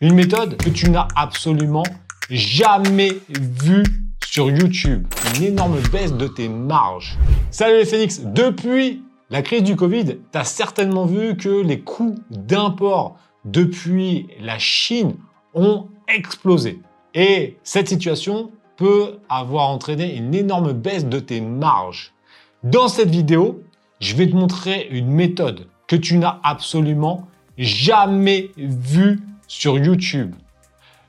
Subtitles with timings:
[0.00, 1.84] Une méthode que tu n'as absolument
[2.28, 3.84] jamais vue
[4.26, 5.06] sur YouTube.
[5.36, 7.16] Une énorme baisse de tes marges.
[7.52, 12.16] Salut les Phoenix Depuis la crise du Covid, tu as certainement vu que les coûts
[12.30, 15.14] d'import depuis la Chine
[15.54, 16.80] ont explosé.
[17.14, 22.12] Et cette situation peut avoir entraîné une énorme baisse de tes marges.
[22.64, 23.62] Dans cette vidéo,
[24.00, 30.34] je vais te montrer une méthode que tu n'as absolument jamais vue sur YouTube.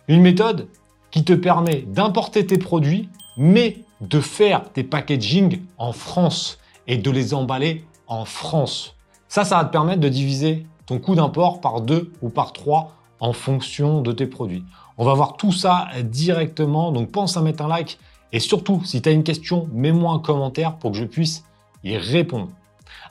[0.07, 0.67] Une méthode
[1.11, 7.11] qui te permet d'importer tes produits, mais de faire tes packaging en France et de
[7.11, 8.95] les emballer en France.
[9.27, 12.95] Ça, ça va te permettre de diviser ton coût d'import par deux ou par trois
[13.19, 14.63] en fonction de tes produits.
[14.97, 17.97] On va voir tout ça directement, donc pense à mettre un like
[18.31, 21.45] et surtout, si tu as une question, mets-moi un commentaire pour que je puisse
[21.83, 22.49] y répondre.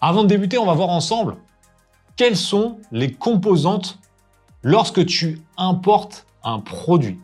[0.00, 1.36] Avant de débuter, on va voir ensemble
[2.16, 3.98] quelles sont les composantes
[4.64, 7.20] lorsque tu importes un produit.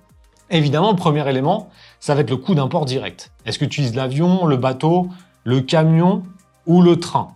[0.51, 3.33] Évidemment, le premier élément, ça va être le coût d'import direct.
[3.45, 5.09] Est-ce que tu utilises l'avion, le bateau,
[5.45, 6.23] le camion
[6.67, 7.35] ou le train?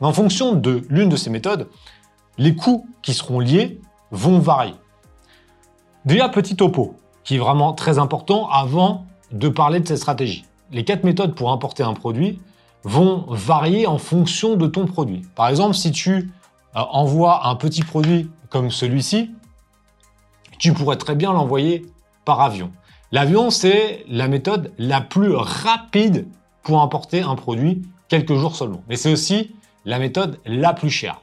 [0.00, 1.68] En fonction de l'une de ces méthodes,
[2.38, 4.74] les coûts qui seront liés vont varier.
[6.04, 10.44] Déjà, petit topo, qui est vraiment très important avant de parler de cette stratégie.
[10.70, 12.40] Les quatre méthodes pour importer un produit
[12.82, 15.22] vont varier en fonction de ton produit.
[15.34, 16.12] Par exemple, si tu
[16.76, 19.32] euh, envoies un petit produit comme celui-ci,
[20.58, 21.86] tu pourrais très bien l'envoyer
[22.24, 22.70] par avion.
[23.10, 26.28] L'avion, c'est la méthode la plus rapide
[26.62, 28.84] pour importer un produit quelques jours seulement.
[28.88, 31.20] Mais c'est aussi la méthode la plus chère.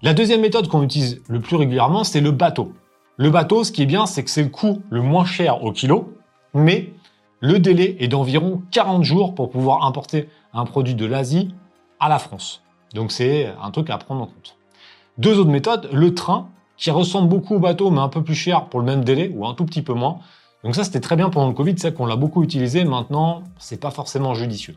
[0.00, 2.72] La deuxième méthode qu'on utilise le plus régulièrement, c'est le bateau.
[3.18, 5.72] Le bateau, ce qui est bien, c'est que c'est le coût le moins cher au
[5.72, 6.16] kilo,
[6.54, 6.94] mais
[7.40, 11.54] le délai est d'environ 40 jours pour pouvoir importer un produit de l'Asie
[12.00, 12.62] à la France.
[12.94, 14.55] Donc c'est un truc à prendre en compte.
[15.18, 18.66] Deux autres méthodes, le train, qui ressemble beaucoup au bateau, mais un peu plus cher
[18.66, 20.18] pour le même délai, ou un tout petit peu moins.
[20.62, 22.84] Donc ça, c'était très bien pendant le Covid, c'est qu'on l'a beaucoup utilisé.
[22.84, 24.76] Maintenant, c'est pas forcément judicieux.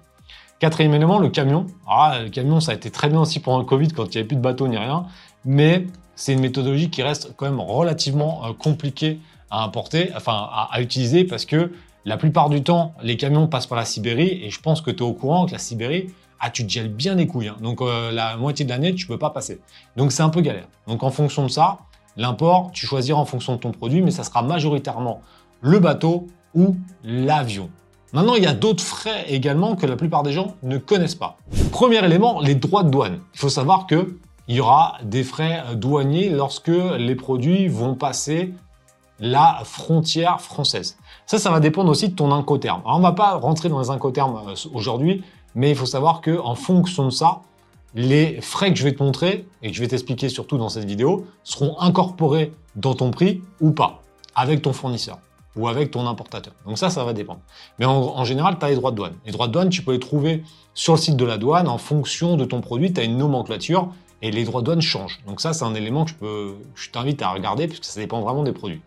[0.60, 1.68] Quatrième élément, le camion.
[1.88, 4.18] Ah, le camion, ça a été très bien aussi pendant le Covid quand il n'y
[4.18, 5.06] avait plus de bateau ni rien.
[5.46, 9.20] Mais c'est une méthodologie qui reste quand même relativement euh, compliquée
[9.50, 11.72] à importer, enfin à, utiliser parce que
[12.06, 15.00] la plupart du temps, les camions passent par la Sibérie et je pense que tu
[15.00, 17.50] es au courant que la Sibérie, ah, tu te gèles bien les couilles.
[17.50, 17.58] Hein.
[17.62, 19.60] Donc euh, la moitié de l'année, tu peux pas passer.
[19.98, 20.68] Donc c'est un peu galère.
[20.88, 21.80] Donc en fonction de ça,
[22.20, 25.22] L'import, tu choisiras en fonction de ton produit, mais ça sera majoritairement
[25.62, 27.70] le bateau ou l'avion.
[28.12, 31.38] Maintenant, il y a d'autres frais également que la plupart des gens ne connaissent pas.
[31.72, 33.20] Premier élément, les droits de douane.
[33.36, 34.06] Il faut savoir qu'il
[34.50, 38.54] y aura des frais douaniers lorsque les produits vont passer
[39.20, 40.98] la frontière française.
[41.26, 42.82] Ça, ça va dépendre aussi de ton incoterm.
[42.84, 45.24] Alors, on va pas rentrer dans les incoterms euh, aujourd'hui,
[45.60, 47.42] mais il faut savoir que en fonction de ça,
[47.94, 50.86] les frais que je vais te montrer et que je vais t'expliquer surtout dans cette
[50.86, 54.02] vidéo seront incorporés dans ton prix ou pas,
[54.36, 55.20] avec ton fournisseur
[55.58, 56.54] ou avec ton importateur.
[56.66, 57.42] Donc ça, ça va dépendre.
[57.78, 59.16] Mais en, général, tu as les droits de douane.
[59.26, 60.44] Les droits de douane, tu peux les trouver
[60.74, 62.94] sur le site de la douane en fonction de ton produit.
[62.94, 63.90] Tu as une nomenclature
[64.22, 65.20] et les droits de douane changent.
[65.28, 68.44] Donc ça, c'est un élément que je, je t'invite à regarder puisque ça dépend vraiment
[68.44, 68.82] des produits.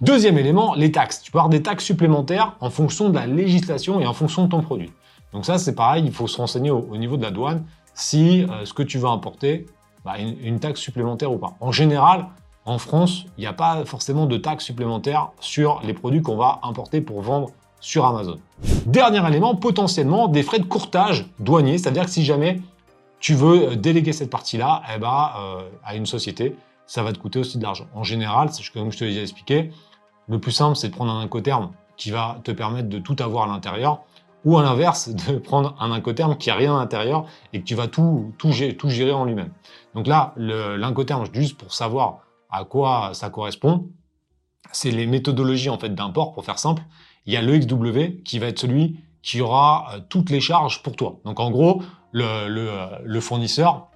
[0.00, 1.22] Deuxième élément, les taxes.
[1.22, 4.48] Tu peux avoir des taxes supplémentaires en fonction de la législation et en fonction de
[4.48, 4.90] ton produit.
[5.32, 7.64] Donc ça, c'est pareil, il faut se renseigner au niveau de la douane
[7.98, 9.66] si euh, ce que tu veux importer,
[10.04, 11.54] bah, une, taxe supplémentaire ou pas.
[11.60, 12.26] En général,
[12.64, 16.60] en France, il n'y a pas forcément de taxe supplémentaire sur les produits qu'on va
[16.62, 17.50] importer pour vendre
[17.80, 18.38] sur Amazon.
[18.86, 22.60] Dernier élément, potentiellement des frais de courtage douanier, c'est-à-dire que si jamais
[23.18, 26.56] tu veux euh, déléguer cette partie-là eh ben, euh, à une société,
[26.86, 27.86] ça va te coûter aussi de l'argent.
[27.94, 29.72] En général, comme je te l'ai déjà expliqué,
[30.28, 33.44] le plus simple, c'est de prendre un incoterm qui va te permettre de tout avoir
[33.44, 34.02] à l'intérieur
[34.48, 37.74] ou à l'inverse, de prendre un incoterm qui a rien à l'intérieur et que tu
[37.74, 39.50] vas tout, tout, gérer, tout gérer en lui-même.
[39.94, 42.20] Donc là, l'incoterm, juste pour savoir
[42.50, 43.90] à quoi ça correspond,
[44.72, 46.82] c'est les méthodologies en fait d'import, pour faire simple.
[47.26, 50.82] Il y a le XW qui va être celui qui aura euh, toutes les charges
[50.82, 51.18] pour toi.
[51.26, 51.82] Donc en gros,
[52.12, 52.48] le,
[53.04, 53.88] le fournisseur,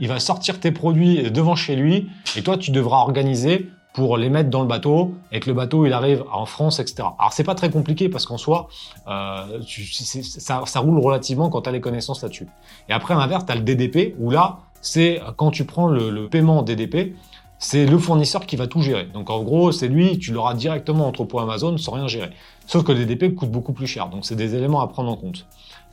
[0.00, 4.30] il va sortir tes produits devant chez lui et toi, tu devras organiser pour les
[4.30, 7.08] mettre dans le bateau et que le bateau il arrive en France, etc.
[7.18, 8.68] Alors c'est pas très compliqué parce qu'en soi,
[9.08, 12.46] euh, ça, ça, roule relativement quand tu as les connaissances là-dessus.
[12.88, 16.10] Et après à l'inverse, tu as le DDP où là, c'est quand tu prends le,
[16.10, 17.16] le paiement DDP,
[17.58, 19.04] c'est le fournisseur qui va tout gérer.
[19.04, 22.30] Donc en gros, c'est lui, tu l'auras directement entrepôt Amazon sans rien gérer.
[22.66, 25.16] Sauf que le DDP coûte beaucoup plus cher, donc c'est des éléments à prendre en
[25.16, 25.46] compte.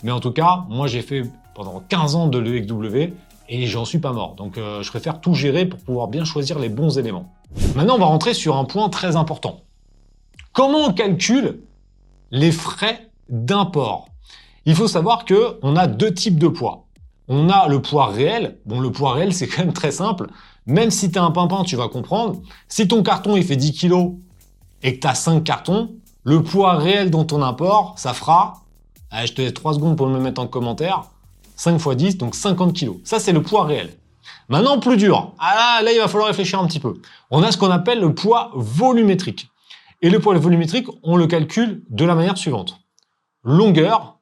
[0.04, 1.24] Mais en tout cas, moi j'ai fait
[1.54, 3.14] pendant 15 ans de l'EXW
[3.50, 4.36] et j'en suis pas mort.
[4.36, 7.30] Donc euh, je préfère tout gérer pour pouvoir bien choisir les bons éléments.
[7.76, 9.62] Maintenant, on va rentrer sur un point très important.
[10.54, 11.62] Comment on calcule
[12.32, 14.10] les frais d'import?
[14.66, 16.88] Il faut savoir que on a deux types de poids.
[17.28, 18.58] On a le poids réel.
[18.66, 20.28] Bon, le poids réel, c'est quand même très simple.
[20.66, 22.42] même si tu es un pimpin, tu vas comprendre.
[22.68, 24.16] Si ton carton il fait 10 kg
[24.84, 25.92] et que tu as 5 cartons,
[26.24, 28.64] le poids réel dans ton import, ça fera,
[29.12, 31.06] allez, je te laisse 3 secondes pour me mettre en commentaire,
[31.56, 32.92] 5 x 10, donc 50 kg.
[33.04, 33.92] Ça, c'est le poids réel.
[34.50, 35.34] Maintenant, plus dur.
[35.40, 37.02] Ah là, là, il va falloir réfléchir un petit peu.
[37.32, 39.50] On a ce qu'on appelle le poids volumétrique.
[40.02, 42.80] Et le poids volumétrique, on le calcule de la manière suivante.
[43.44, 44.20] Longueur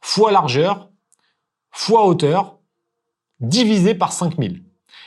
[0.00, 0.88] fois largeur
[1.70, 2.58] fois hauteur
[3.40, 4.62] divisé par 5000.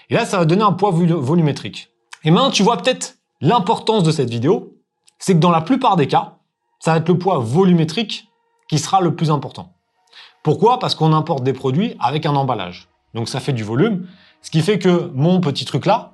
[0.09, 1.89] Et là, ça va donner un poids volumétrique.
[2.23, 4.77] Et maintenant, tu vois peut-être l'importance de cette vidéo,
[5.19, 6.37] c'est que dans la plupart des cas,
[6.79, 8.27] ça va être le poids volumétrique
[8.67, 9.73] qui sera le plus important.
[10.43, 10.79] Pourquoi?
[10.79, 12.87] Parce qu'on importe des produits avec un emballage.
[13.13, 14.07] Donc ça fait du volume,
[14.45, 16.13] ce qui fait que mon petit truc là,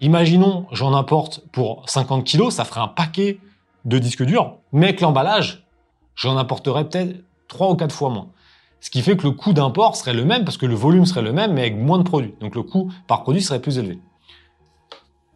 [0.00, 3.38] imaginons j'en importe pour 50 kg, ça ferait un paquet
[3.84, 5.64] de disques durs, mais avec l'emballage,
[6.16, 8.26] j'en apporterais peut-être 3 ou 4 fois moins.
[8.80, 11.22] Ce qui fait que le coût d'import serait le même parce que le volume serait
[11.22, 12.34] le même mais avec moins de produits.
[12.40, 14.00] Donc le coût par produit serait plus élevé.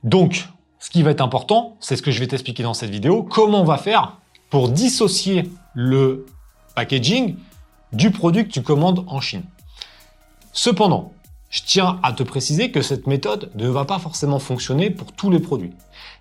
[0.03, 0.49] Donc,
[0.81, 3.61] ce qui va être important, c'est ce que je vais t'expliquer dans cette vidéo, comment
[3.61, 4.17] on va faire
[4.51, 6.27] pour dissocier le
[6.75, 7.37] packaging
[7.93, 9.45] du produit que tu commandes en Chine.
[10.53, 11.13] Cependant,
[11.51, 15.31] je tiens à te préciser que cette méthode ne va pas forcément fonctionner pour tous
[15.31, 15.73] les produits.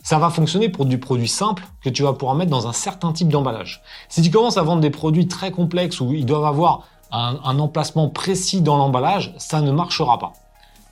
[0.03, 3.13] Ça va fonctionner pour du produit simple que tu vas pouvoir mettre dans un certain
[3.13, 3.81] type d'emballage.
[4.09, 8.09] Si tu commences à vendre des produits très complexes où ils doivent avoir un, emplacement
[8.09, 10.33] précis dans l'emballage, ça ne marchera pas.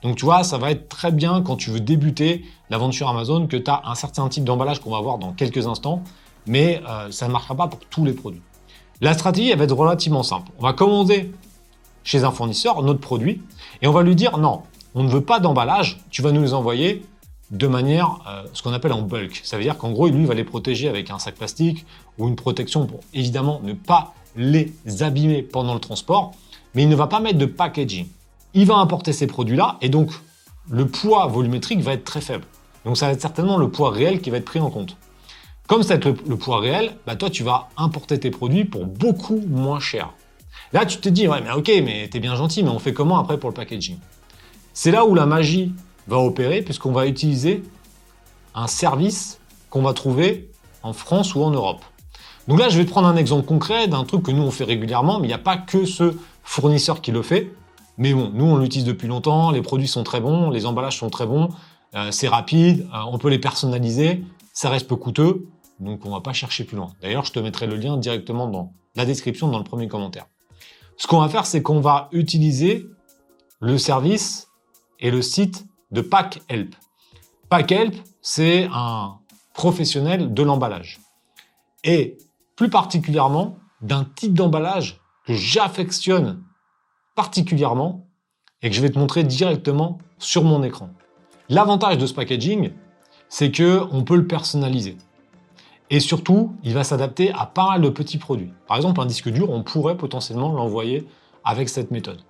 [0.02, 3.56] Donc tu vois, ça va être très bien quand tu veux débuter l'aventure Amazon que
[3.56, 6.02] tu as un certain type d'emballage qu'on va voir dans quelques instants,
[6.46, 8.42] mais euh, ça ne marchera pas pour tous les produits.
[9.00, 10.50] La stratégie, va être relativement simple.
[10.58, 11.32] On va commander
[12.08, 13.42] chez un fournisseur notre produit
[13.82, 14.62] et on va lui dire non,
[14.94, 17.04] on ne veut pas d'emballage, tu vas nous les envoyer
[17.50, 19.42] de manière euh, ce qu'on appelle en bulk.
[19.44, 21.84] Ça veut dire qu'en gros, lui, il va les protéger avec un sac plastique
[22.16, 26.32] ou une protection pour évidemment ne pas les abîmer pendant le transport,
[26.74, 28.06] mais il ne va pas mettre de packaging.
[28.54, 30.10] Il va importer ces produits-là et donc
[30.70, 32.44] le poids volumétrique va être très faible.
[32.86, 34.96] Donc ça va être certainement le poids réel qui va être pris en compte.
[35.66, 39.42] Comme c'est le, le, poids réel, bah toi tu vas importer tes produits pour beaucoup
[39.46, 40.14] moins cher.
[40.72, 43.18] Là tu te dis ouais mais ok mais t'es bien gentil mais on fait comment
[43.18, 43.98] après pour le packaging?
[44.72, 45.72] C'est là où la magie
[46.06, 47.62] va opérer puisqu'on va utiliser
[48.54, 50.50] un service qu'on va trouver
[50.82, 51.82] en France ou en Europe.
[52.46, 54.64] Donc là, je vais te prendre un exemple concret d'un truc que nous on fait
[54.64, 57.52] régulièrement, mais il n'y a pas que ce fournisseur qui le fait.
[57.98, 61.10] Mais bon, nous on l'utilise depuis longtemps, les produits sont très bons, les emballages sont
[61.10, 61.48] très bons,
[61.94, 64.24] euh, c'est rapide, euh, on peut les personnaliser,
[64.54, 65.48] ça reste peu coûteux,
[65.80, 66.92] donc on va pas chercher plus loin.
[67.02, 70.26] D'ailleurs, je te mettrai le lien directement dans la description, dans le premier commentaire.
[70.98, 72.86] Ce qu'on va faire, c'est qu'on va utiliser
[73.60, 74.48] le service
[74.98, 76.74] et le site de PackHelp.
[77.48, 79.18] PackHelp, c'est un
[79.54, 81.00] professionnel de l'emballage.
[81.84, 82.18] Et
[82.56, 86.42] plus particulièrement d'un type d'emballage que j'affectionne
[87.14, 88.08] particulièrement
[88.62, 90.90] et que je vais te montrer directement sur mon écran.
[91.48, 92.72] L'avantage de ce packaging,
[93.28, 94.98] c'est que on peut le personnaliser.
[95.90, 98.52] Et surtout, il va s'adapter à pas mal de petits produits.
[98.66, 101.06] Par exemple, un disque dur, on pourrait potentiellement l'envoyer
[101.44, 102.20] avec cette méthode.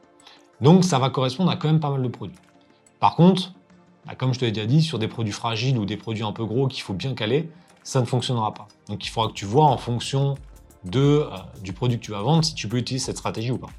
[0.60, 2.38] Donc ça va correspondre à quand même pas mal de produits.
[3.00, 3.52] Par contre,
[4.06, 6.32] bah, comme je te l'ai déjà dit, sur des produits fragiles ou des produits un
[6.32, 7.50] peu gros qu'il faut bien caler,
[7.82, 8.68] ça ne fonctionnera pas.
[8.88, 10.36] Donc il faudra que tu vois en fonction
[10.84, 11.28] de, euh,
[11.62, 13.70] du produit que tu vas vendre si tu peux utiliser cette stratégie ou pas.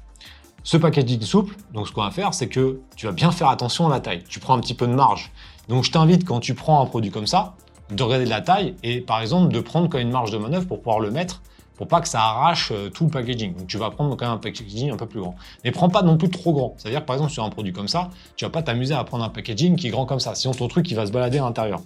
[0.62, 3.86] Ce packaging souple, donc ce qu'on va faire, c'est que tu vas bien faire attention
[3.86, 4.24] à la taille.
[4.28, 5.32] Tu prends un petit peu de marge.
[5.68, 7.54] Donc je t'invite quand tu prends un produit comme ça,
[7.90, 10.66] de regarder la taille et par exemple de prendre quand même une marge de manœuvre
[10.66, 11.42] pour pouvoir le mettre
[11.76, 13.56] pour pas que ça arrache euh, tout le packaging.
[13.56, 15.34] Donc tu vas prendre quand même un packaging un peu plus grand.
[15.64, 16.74] Mais prends pas non plus trop grand.
[16.76, 19.30] C'est-à-dire par exemple sur un produit comme ça, tu vas pas t'amuser à prendre un
[19.30, 20.34] packaging qui est grand comme ça.
[20.34, 21.80] Sinon ton truc il va se balader à l'intérieur.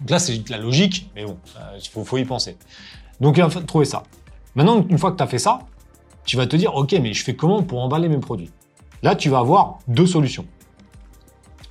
[0.00, 1.38] Donc là, c'est la logique, mais bon,
[1.76, 2.56] il faut, y penser.
[3.20, 4.02] Donc il va trouver ça.
[4.56, 5.60] Maintenant, une fois que tu as fait ça,
[6.24, 8.50] tu vas te dire, OK, mais je fais comment pour emballer mes produits?
[9.04, 10.44] Là, tu vas avoir deux solutions.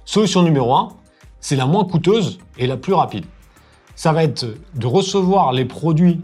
[0.06, 0.94] Solution numéro 1,
[1.42, 3.26] c'est la moins coûteuse et la plus rapide.
[3.96, 6.22] Ça va être de recevoir les produits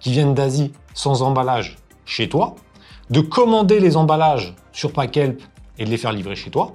[0.00, 2.56] qui viennent d'Asie sans emballage chez toi,
[3.10, 5.40] de commander les emballages sur Packelp
[5.78, 6.72] et de les faire livrer chez toi,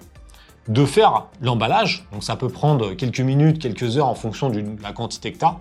[0.68, 2.08] de faire l'emballage.
[2.12, 5.46] Donc ça peut prendre quelques minutes, quelques heures en fonction de la quantité que tu
[5.46, 5.58] as.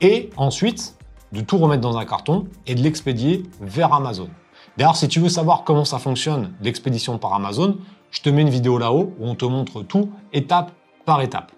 [0.00, 0.96] Et ensuite,
[1.32, 4.28] de tout remettre dans un carton et de l'expédier vers Amazon.
[4.76, 7.76] D'ailleurs, si tu veux savoir comment ça fonctionne, l'expédition par Amazon,
[8.12, 10.70] je te mets une vidéo là-haut où on te montre tout étape
[11.04, 11.50] par étape.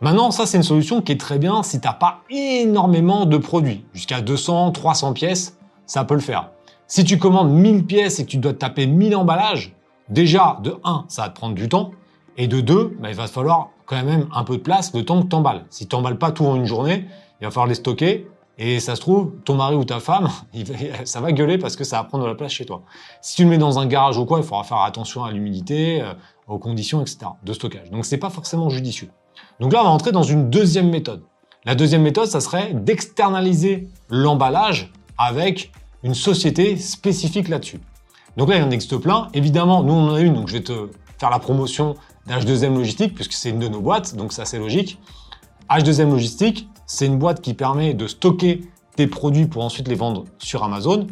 [0.00, 3.38] Maintenant, ça, c'est une solution qui est très bien si tu n'as pas énormément de
[3.38, 3.86] produits.
[3.94, 5.56] Jusqu'à 200, 300 pièces,
[5.86, 6.50] ça peut le faire.
[6.86, 9.74] Si tu commandes 1000 pièces et que tu dois taper 1000 emballages,
[10.10, 11.92] déjà, de 1, ça va te prendre du temps.
[12.36, 15.04] Et de 2, bah, il va te falloir quand même un peu de place le
[15.04, 15.64] temps que tu emballes.
[15.70, 17.06] Si tu n'emballes pas tout en une journée,
[17.40, 18.26] il va falloir les stocker.
[18.56, 20.28] Et ça se trouve, ton mari ou ta femme,
[21.04, 22.82] ça va gueuler parce que ça va prendre de la place chez toi.
[23.20, 26.02] Si tu le mets dans un garage ou quoi, il faudra faire attention à l'humidité,
[26.02, 26.12] euh,
[26.46, 27.18] aux conditions, etc.
[27.42, 27.90] de stockage.
[27.90, 29.10] Donc c'est pas forcément judicieux.
[29.60, 31.22] Donc là, on va entrer dans une deuxième méthode.
[31.64, 37.80] La deuxième méthode, ça serait d'externaliser l'emballage avec une société spécifique là-dessus.
[38.36, 39.28] Donc là, il y en existe plein.
[39.32, 41.94] Évidemment, nous, on en a une, donc je vais te faire la promotion
[42.28, 44.98] d'H2M Logistique, puisque c'est une de nos boîtes, donc ça c'est logique.
[45.70, 48.62] H2M Logistique, c'est une boîte qui permet de stocker
[48.96, 51.06] tes produits pour ensuite les vendre sur Amazon,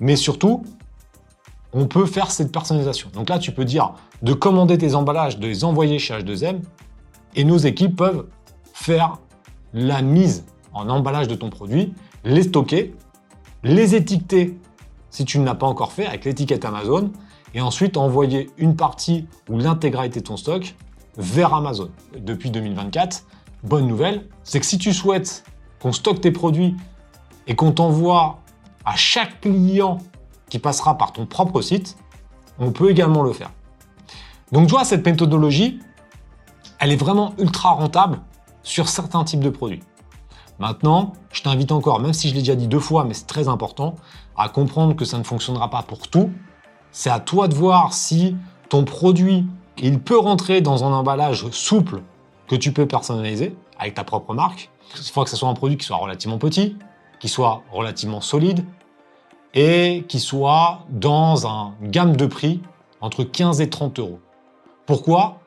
[0.00, 0.62] mais surtout,
[1.72, 3.08] on peut faire cette personnalisation.
[3.14, 6.60] Donc là, tu peux dire de commander tes emballages, de les envoyer chez H2M,
[7.34, 8.26] et nos équipes peuvent
[8.74, 9.18] faire
[9.72, 12.94] la mise en emballage de ton produit, les stocker,
[13.62, 14.58] les étiqueter
[15.10, 17.12] si tu ne l'as pas encore fait avec l'étiquette Amazon,
[17.54, 20.74] et ensuite envoyer une partie ou l'intégralité de ton stock
[21.18, 21.90] vers Amazon.
[22.18, 23.24] Depuis 2024,
[23.62, 25.44] bonne nouvelle, c'est que si tu souhaites
[25.80, 26.76] qu'on stocke tes produits
[27.46, 28.40] et qu'on t'envoie
[28.84, 29.98] à chaque client
[30.48, 31.96] qui passera par ton propre site,
[32.58, 33.50] on peut également le faire.
[34.52, 35.80] Donc tu vois, cette méthodologie,
[36.78, 38.20] elle est vraiment ultra rentable
[38.62, 39.82] sur certains types de produits.
[40.58, 43.48] Maintenant, je t'invite encore, même si je l'ai déjà dit deux fois, mais c'est très
[43.48, 43.96] important,
[44.36, 46.30] à comprendre que ça ne fonctionnera pas pour tout.
[46.90, 48.36] C'est à toi de voir si
[48.68, 49.46] ton produit,
[49.78, 52.02] il peut rentrer dans un emballage souple
[52.52, 54.68] que tu peux personnaliser avec ta propre marque.
[54.98, 56.76] Il faut que ce soit un produit qui soit relativement petit,
[57.18, 58.66] qui soit relativement solide
[59.54, 62.60] et qui soit dans un gamme de prix
[63.00, 64.20] entre 15 et 30 euros.
[64.84, 65.38] Pourquoi?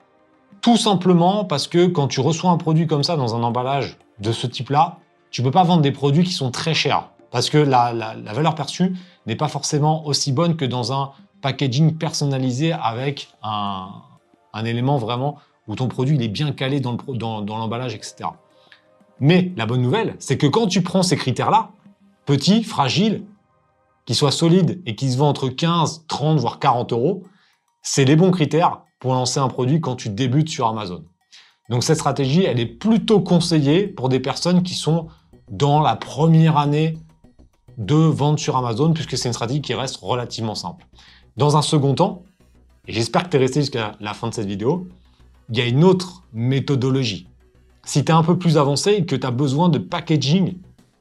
[0.61, 4.31] Tout simplement parce que quand tu reçois un produit comme ça dans un emballage de
[4.31, 4.97] ce type-là,
[5.29, 7.93] tu ne peux pas vendre des produits qui sont très chers parce que la,
[8.33, 8.95] valeur perçue
[9.27, 13.89] n'est pas forcément aussi bonne que dans un packaging personnalisé avec un,
[14.53, 16.97] un élément vraiment où ton produit il est bien calé dans
[17.47, 18.29] l'emballage, etc.
[19.19, 21.71] Mais la bonne nouvelle, c'est que quand tu prends ces critères-là,
[22.25, 23.25] petit, fragile,
[24.05, 27.23] qui soit solide et qui se vend entre 15, 30, voire 40 euros,
[27.81, 31.03] c'est les bons critères pour lancer un produit quand tu débutes sur Amazon.
[31.69, 35.07] Donc cette stratégie, elle est plutôt conseillée pour des personnes qui sont
[35.49, 36.97] dans la première année
[37.77, 40.85] de vente sur Amazon, puisque c'est une stratégie qui reste relativement simple.
[41.37, 42.23] Dans un second temps,
[42.87, 44.87] et j'espère que tu es resté jusqu'à la fin de cette vidéo,
[45.49, 47.27] il y a une autre méthodologie.
[47.83, 50.55] Si tu es un peu plus avancé et que tu as besoin de packaging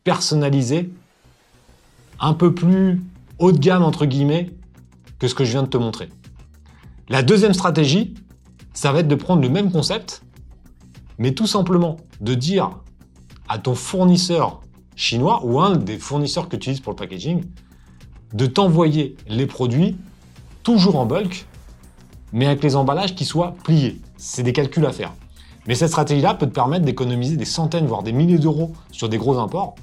[0.05, 0.91] personnalisé,
[2.21, 3.03] un peu plus
[3.39, 4.51] haut de gamme, entre guillemets,
[5.19, 6.11] que ce que je viens de te montrer.
[7.09, 8.15] La deuxième stratégie,
[8.73, 10.23] ça va être de prendre le même concept,
[11.19, 12.71] mais tout simplement de dire
[13.49, 14.61] à ton fournisseur
[14.97, 17.45] chinois ou un des fournisseurs que tu utilises pour le packaging,
[18.33, 19.97] de t'envoyer les produits
[20.63, 21.47] toujours en bulk,
[22.35, 24.01] mais avec les emballages qui soient pliés.
[24.17, 25.13] C'est des calculs à faire.
[25.69, 29.19] Mais cette stratégie-là peut te permettre d'économiser des centaines, voire des milliers d'euros sur des
[29.19, 29.77] gros imports,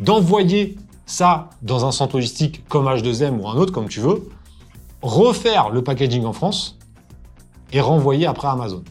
[0.00, 4.28] d'envoyer ça dans un centre logistique comme H2M ou un autre comme tu veux,
[5.00, 6.76] refaire le packaging en France
[7.72, 8.82] et renvoyer après Amazon.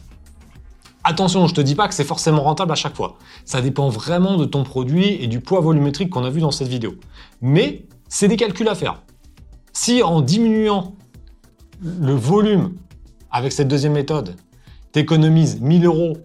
[1.04, 3.16] Attention, je te dis pas que c'est forcément rentable à chaque fois.
[3.44, 6.68] Ça dépend vraiment de ton produit et du poids volumétrique qu'on a vu dans cette
[6.68, 6.94] vidéo.
[7.42, 9.02] Mais c'est des calculs à faire.
[9.74, 10.94] Si en diminuant
[11.82, 12.72] le volume
[13.32, 14.36] avec cette deuxième méthode,
[14.92, 16.18] tu économises 1000 euros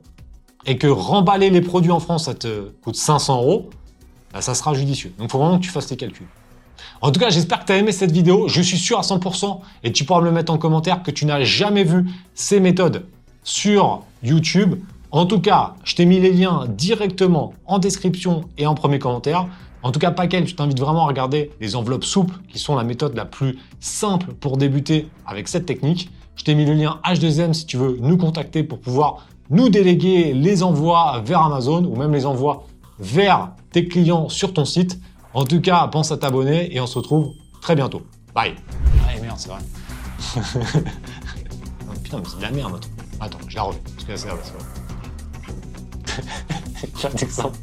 [0.66, 3.70] et que remballer les produits en France, ça te coûte 500 euros,
[4.34, 5.14] bah, ça sera judicieux.
[5.18, 6.28] Donc il faut vraiment que tu fasses tes calculs.
[7.02, 8.48] En tout cas, j'espère que tu as aimé cette vidéo.
[8.48, 11.26] Je suis sûr à 100%, et tu pourras me le mettre en commentaire, que tu
[11.26, 13.06] n'as jamais vu ces méthodes
[13.44, 14.76] sur YouTube.
[15.12, 19.48] En tout cas, je t'ai mis les liens directement en description et en premier commentaire.
[19.84, 22.76] En tout cas, pas quel, je t'invite vraiment à regarder les enveloppes souples qui sont
[22.76, 26.10] la méthode la plus simple pour débuter avec cette technique.
[26.38, 30.34] Je t'ai mis le lien H2M si tu veux nous contacter pour pouvoir nous déléguer
[30.34, 32.68] les envois vers Amazon ou même les envois
[33.00, 35.00] vers tes clients sur ton site.
[35.34, 38.02] En tout cas, pense à t'abonner et on se retrouve très bientôt.
[38.34, 38.56] Bye.
[39.08, 39.60] Ah merde, c'est vrai.
[42.04, 42.80] putain, mais c'est de la merde.
[43.20, 43.80] Attends, je la refais.
[43.96, 44.40] Parce que c'est vrai.
[47.02, 47.58] J'ai un exemple.